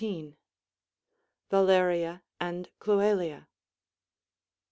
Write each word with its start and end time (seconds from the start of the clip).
Valeria 1.51 2.23
and 2.39 2.71
Oloelia. 2.87 3.45